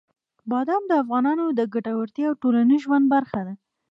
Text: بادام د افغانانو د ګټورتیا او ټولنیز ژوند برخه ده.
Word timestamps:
بادام 0.51 0.83
د 0.87 0.91
افغانانو 1.03 1.45
د 1.59 1.61
ګټورتیا 1.73 2.25
او 2.29 2.39
ټولنیز 2.41 2.81
ژوند 2.85 3.05
برخه 3.15 3.39
ده. 3.47 3.53